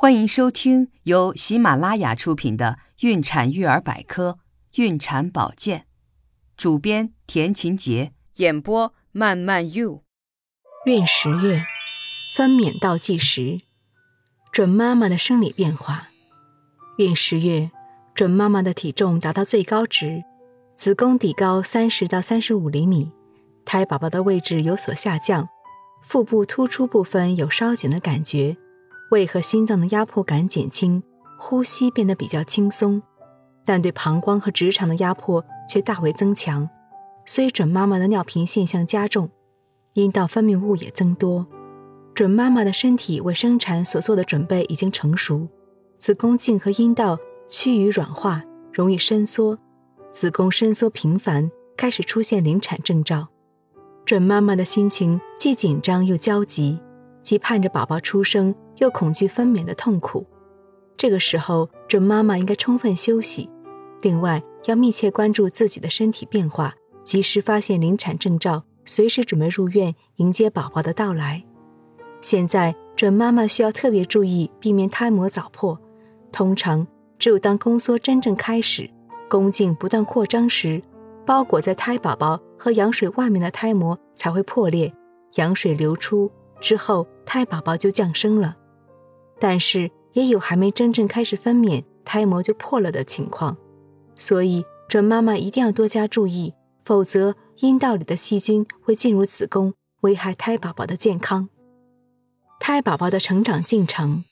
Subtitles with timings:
[0.00, 4.38] 欢迎收听由喜马拉雅出品的《孕产育儿百科·
[4.80, 5.80] 孕产保健》，
[6.56, 10.04] 主编田勤杰，演播慢慢 you。
[10.86, 11.64] 孕十月，
[12.36, 13.62] 分娩倒计时，
[14.52, 16.04] 准妈妈的生理变化。
[16.98, 17.72] 孕十月，
[18.14, 20.22] 准妈妈的体重达到最高值，
[20.76, 23.10] 子宫底高三十到三十五厘米，
[23.64, 25.48] 胎宝宝的位置有所下降，
[26.00, 28.56] 腹部突出部分有稍紧的感觉。
[29.10, 31.02] 胃和心脏的压迫感减轻，
[31.38, 33.02] 呼吸变得比较轻松，
[33.64, 36.68] 但对膀胱和直肠的压迫却大为增强。
[37.24, 39.30] 所以准妈妈的尿频现象加重，
[39.94, 41.46] 阴道分泌物也增多，
[42.14, 45.48] 准妈妈的身体为生产所做的准备已经成熟，
[45.98, 47.18] 子宫颈和阴道
[47.48, 49.58] 趋于软化，容易伸缩，
[50.10, 53.28] 子宫伸缩频繁，开始出现临产征兆。
[54.04, 56.78] 准妈妈的心情既紧张又焦急。
[57.20, 60.26] 既盼着宝宝出生，又恐惧分娩的痛苦。
[60.96, 63.48] 这个时候，准妈妈应该充分休息，
[64.02, 71.44] 另外要密切关注自己的身体变化，及时发现临产征兆，随时准备入院迎接宝宝的到来。
[72.20, 75.78] 现在，准妈妈需要特别注意，避免胎膜早破。
[76.32, 76.84] 通常，
[77.16, 78.90] 只有当宫缩真正开始，
[79.28, 80.82] 宫颈不断扩张时，
[81.24, 84.92] 包裹在胎宝宝和羊水外面的胎膜才会破裂，
[85.36, 86.28] 羊水流出。
[86.60, 88.56] 之后，胎宝宝就降生了，
[89.38, 93.56] 但是也有还没真正开始分娩，胎膜就破了的情况，
[94.14, 101.48] 所以准妈妈一定要多加注意，否则阴道里的细菌会进入子宫，危害胎宝宝的健康。
[102.58, 104.24] 胎宝宝的成长进程，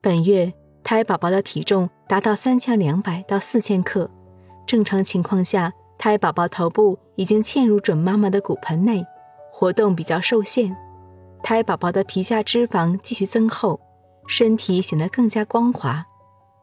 [0.00, 0.52] 本月
[0.84, 4.10] 胎宝宝的体重达到三千两百到四千克，
[4.66, 9.04] 正常情况下，胎宝宝头部已经嵌入准妈妈的骨盆内，
[9.50, 10.76] 活动比较受限。
[11.42, 13.80] 胎宝宝的皮下脂肪继续增厚，
[14.26, 16.06] 身体显得更加光滑，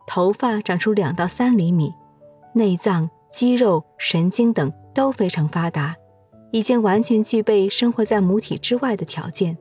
[0.08, 1.94] 头发长出两到三厘米，
[2.54, 5.96] 内脏、肌肉、神经等都非常发达，
[6.52, 9.58] 已经完全具备生活在母体之外的条件。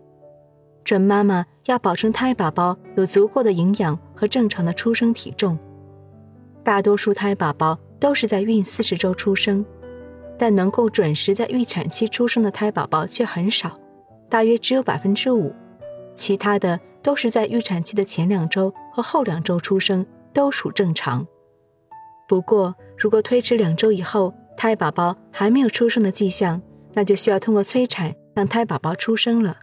[0.82, 5.58] 准妈妈要保证胎宝宝有足够的营养和正常的出生体重。
[6.64, 9.64] 大多数胎宝宝都是在孕四十周出生，
[10.38, 13.78] 但能够准时在预产期出生的胎宝宝却很少。
[14.28, 15.54] 大约只有百分之五，
[16.14, 21.26] 其他的都是在预产期的前两周和后两周出生，都属正常。
[22.28, 26.60] 不过，如果推迟两周以后，胎宝宝还没有出生的迹象，
[26.92, 29.56] 那就需要通过催产让胎宝宝出生了。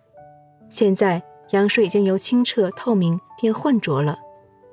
[0.70, 1.22] 现在
[1.52, 4.18] 羊水已经由清澈透明变浑浊了，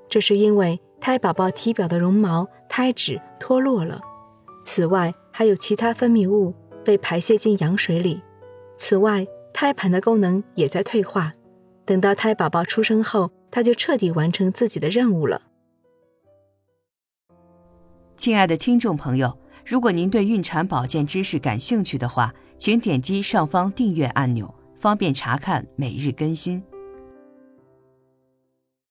[0.09, 4.01] 这是因为胎宝宝体表的绒毛、胎脂脱落了。
[4.65, 6.55] 此外，还有其他分泌物
[6.85, 8.23] 被排泄进羊水里。
[8.77, 11.33] 此外，胎盘的功能也在退化，
[11.85, 15.43] 等到胎宝宝出生后，他就彻底完成自己的任务了。
[18.17, 19.37] 亲爱的听众朋友，
[19.67, 26.63] 如果您对孕产保健知识感兴趣的话，请点击上方订阅按钮，方便查看每日更新。